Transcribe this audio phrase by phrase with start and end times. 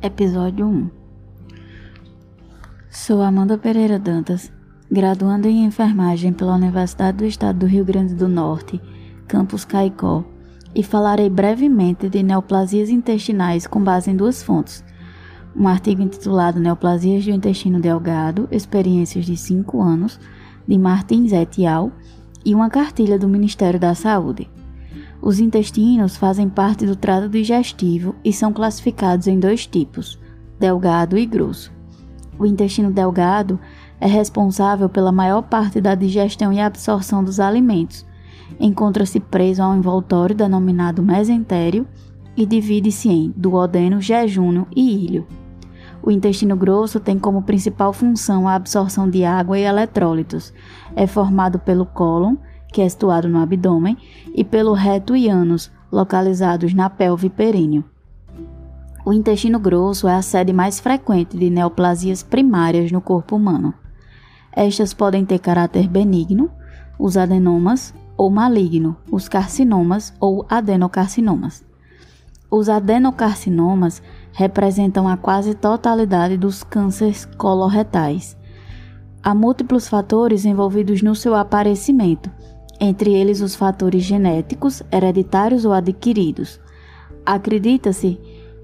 [0.00, 0.90] Episódio 1
[2.88, 4.52] Sou Amanda Pereira Dantas,
[4.88, 8.80] graduanda em enfermagem pela Universidade do Estado do Rio Grande do Norte,
[9.26, 10.24] campus Caicó,
[10.72, 14.84] e falarei brevemente de neoplasias intestinais com base em duas fontes.
[15.56, 20.20] Um artigo intitulado Neoplasias do Intestino Delgado, Experiências de 5 anos,
[20.64, 21.90] de Martins et al.,
[22.44, 24.48] e uma cartilha do Ministério da Saúde.
[25.20, 30.18] Os intestinos fazem parte do trato digestivo e são classificados em dois tipos,
[30.58, 31.72] delgado e grosso.
[32.38, 33.58] O intestino delgado
[34.00, 38.06] é responsável pela maior parte da digestão e absorção dos alimentos.
[38.60, 41.86] Encontra-se preso a um envoltório denominado mesentério
[42.36, 45.26] e divide-se em duodeno, jejúnio e ilho.
[46.00, 50.54] O intestino grosso tem como principal função a absorção de água e eletrólitos.
[50.94, 52.36] É formado pelo cólon,
[52.72, 53.96] que é situado no abdômen,
[54.34, 57.84] e pelo reto e ânus, localizados na pelve períneo.
[59.04, 63.72] O intestino grosso é a sede mais frequente de neoplasias primárias no corpo humano.
[64.52, 66.50] Estas podem ter caráter benigno,
[66.98, 71.64] os adenomas, ou maligno, os carcinomas ou adenocarcinomas.
[72.50, 78.36] Os adenocarcinomas representam a quase totalidade dos cânceres coloretais.
[79.22, 82.30] Há múltiplos fatores envolvidos no seu aparecimento,
[82.80, 86.60] entre eles os fatores genéticos, hereditários ou adquiridos.
[87.24, 88.18] Acredita-se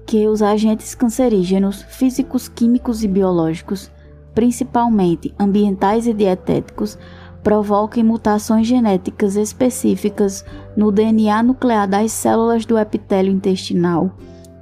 [0.05, 3.91] que os agentes cancerígenos físicos, químicos e biológicos,
[4.33, 6.97] principalmente ambientais e dietéticos,
[7.43, 10.43] provoquem mutações genéticas específicas
[10.75, 14.11] no DNA nuclear das células do epitélio intestinal,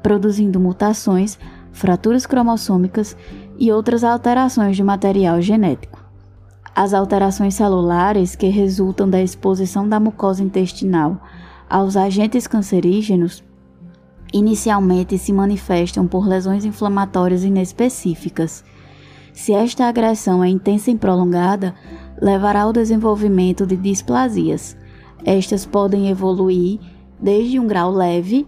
[0.02, 1.40] produzindo mutações,
[1.72, 3.16] fraturas cromossômicas
[3.58, 6.03] e outras alterações de material genético.
[6.76, 11.22] As alterações celulares que resultam da exposição da mucosa intestinal
[11.70, 13.44] aos agentes cancerígenos
[14.34, 18.66] inicialmente se manifestam por lesões inflamatórias inespecíficas.
[19.32, 21.76] Se esta agressão é intensa e prolongada,
[22.20, 24.76] levará ao desenvolvimento de displasias.
[25.24, 26.80] Estas podem evoluir
[27.20, 28.48] desde um grau leve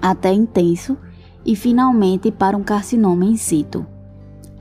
[0.00, 0.98] até intenso
[1.44, 3.93] e finalmente para um carcinoma in situ.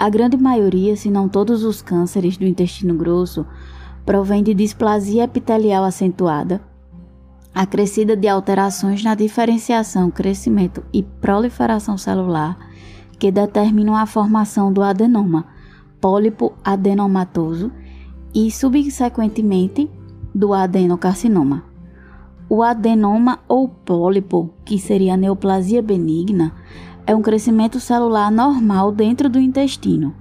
[0.04, 3.46] A grande maioria, se não todos os cânceres do intestino grosso,
[4.06, 6.60] provém de displasia epitelial acentuada,
[7.56, 12.58] acrescida de alterações na diferenciação, crescimento e proliferação celular
[13.18, 15.46] que determinam a formação do adenoma,
[16.02, 17.72] pólipo adenomatoso
[18.36, 19.90] e, subsequentemente,
[20.36, 21.64] do adenocarcinoma.
[22.50, 26.52] O adenoma ou pólipo, que seria a neoplasia benigna,
[27.06, 30.16] é um crescimento celular normal dentro do intestino.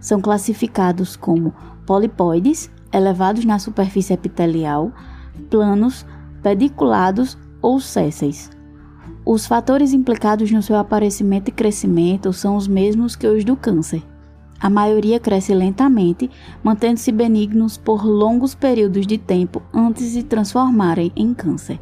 [0.00, 1.54] São classificados como
[1.86, 4.92] polipoides, elevados na superfície epitelial,
[5.50, 6.04] planos,
[6.42, 8.50] pediculados ou sésseis.
[9.24, 14.02] Os fatores implicados no seu aparecimento e crescimento são os mesmos que os do câncer.
[14.60, 16.30] A maioria cresce lentamente,
[16.62, 21.80] mantendo-se benignos por longos períodos de tempo antes de se transformarem em câncer.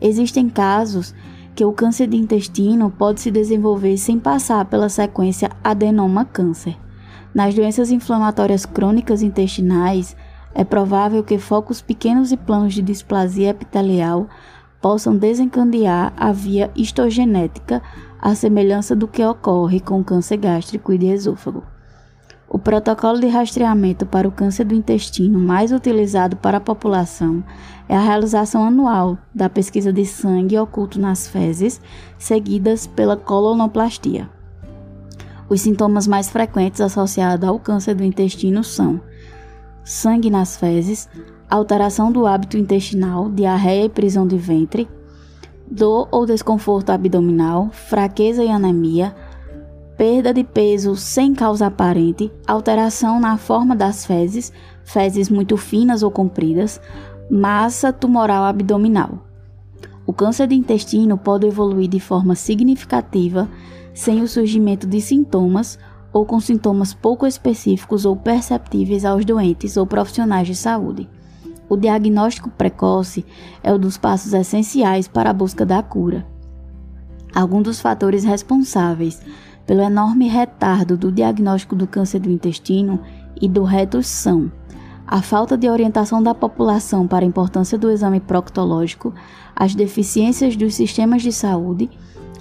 [0.00, 1.14] Existem casos
[1.54, 6.76] que o câncer de intestino pode se desenvolver sem passar pela sequência adenoma-câncer.
[7.34, 10.16] Nas doenças inflamatórias crônicas intestinais,
[10.54, 14.28] é provável que focos pequenos e planos de displasia epitelial
[14.80, 17.80] possam desencadear a via histogenética,
[18.20, 21.62] à semelhança do que ocorre com o câncer gástrico e de esôfago.
[22.54, 27.42] O protocolo de rastreamento para o câncer do intestino mais utilizado para a população
[27.88, 31.80] é a realização anual da pesquisa de sangue oculto nas fezes,
[32.18, 34.28] seguidas pela colonoplastia.
[35.48, 39.00] Os sintomas mais frequentes associados ao câncer do intestino são
[39.82, 41.08] sangue nas fezes,
[41.48, 44.86] alteração do hábito intestinal, diarreia e prisão de ventre,
[45.70, 49.16] dor ou desconforto abdominal, fraqueza e anemia,
[50.02, 54.52] perda de peso sem causa aparente, alteração na forma das fezes,
[54.82, 56.80] fezes muito finas ou compridas,
[57.30, 59.24] massa tumoral abdominal.
[60.04, 63.48] O câncer de intestino pode evoluir de forma significativa
[63.94, 65.78] sem o surgimento de sintomas
[66.12, 71.08] ou com sintomas pouco específicos ou perceptíveis aos doentes ou profissionais de saúde.
[71.68, 73.24] O diagnóstico precoce
[73.62, 76.26] é um dos passos essenciais para a busca da cura.
[77.32, 79.22] Alguns dos fatores responsáveis
[79.72, 83.00] pelo enorme retardo do diagnóstico do câncer do intestino
[83.40, 84.00] e do reto
[85.06, 89.14] a falta de orientação da população para a importância do exame proctológico,
[89.56, 91.88] as deficiências dos sistemas de saúde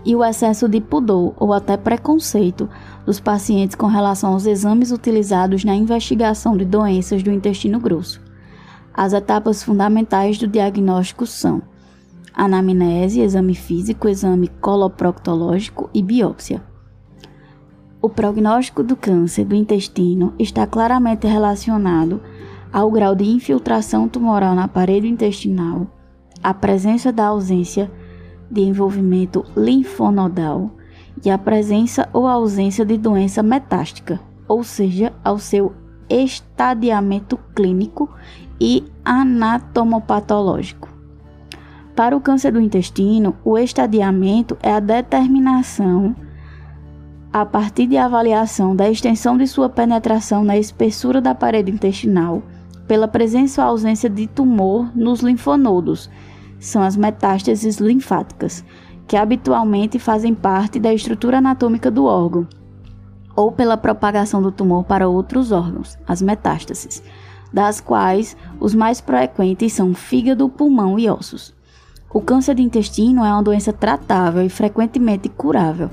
[0.03, 2.67] e o excesso de pudor ou até preconceito
[3.05, 8.19] dos pacientes com relação aos exames utilizados na investigação de doenças do intestino grosso.
[8.93, 11.61] As etapas fundamentais do diagnóstico são
[12.33, 16.69] anamnese, exame físico, exame coloproctológico e biópsia.
[18.01, 22.19] O prognóstico do câncer do intestino está claramente relacionado
[22.73, 25.85] ao grau de infiltração tumoral na parede intestinal,
[26.41, 27.91] a presença da ausência
[28.49, 30.71] de envolvimento linfonodal
[31.23, 35.71] e a presença ou ausência de doença metástica, ou seja, ao seu
[36.09, 38.09] estadiamento clínico
[38.59, 40.89] e anatomopatológico.
[41.95, 46.15] Para o câncer do intestino, o estadiamento é a determinação
[47.33, 52.43] a partir de avaliação da extensão de sua penetração na espessura da parede intestinal,
[52.87, 56.09] pela presença ou ausência de tumor nos linfonodos,
[56.59, 58.65] são as metástases linfáticas,
[59.07, 62.45] que habitualmente fazem parte da estrutura anatômica do órgão,
[63.33, 67.01] ou pela propagação do tumor para outros órgãos, as metástases,
[67.53, 71.53] das quais os mais frequentes são fígado, pulmão e ossos.
[72.13, 75.89] O câncer de intestino é uma doença tratável e frequentemente curável,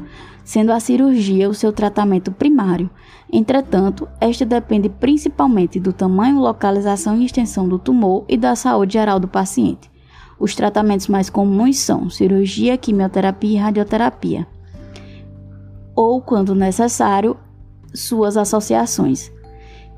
[0.48, 2.88] sendo a cirurgia o seu tratamento primário.
[3.30, 9.20] Entretanto, este depende principalmente do tamanho, localização e extensão do tumor e da saúde geral
[9.20, 9.90] do paciente.
[10.40, 14.46] Os tratamentos mais comuns são cirurgia, quimioterapia e radioterapia,
[15.94, 17.36] ou, quando necessário,
[17.92, 19.30] suas associações.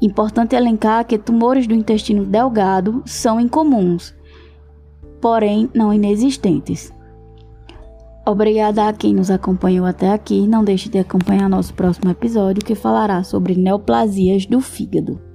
[0.02, 4.18] Importante elencar que tumores do intestino delgado são incomuns
[5.20, 6.92] porém não inexistentes.
[8.26, 10.46] Obrigada a quem nos acompanhou até aqui.
[10.46, 15.29] Não deixe de acompanhar nosso próximo episódio que falará sobre neoplasias do fígado.